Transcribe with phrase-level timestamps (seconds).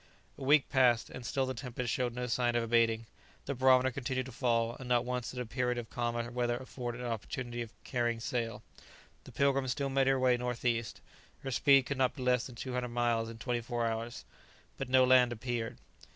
[0.35, 3.05] A week passed, and still the tempest showed no signs of abating;
[3.45, 6.95] the barometer continued to fall, and not once did a period of calmer weather afford
[6.95, 8.63] an opportunity of carrying sail.
[9.25, 11.01] The "Pilgrim" still made her way northeast.
[11.43, 14.25] Her speed could not be less than two hundred miles in twenty four hours.
[14.75, 15.77] But no land appeared.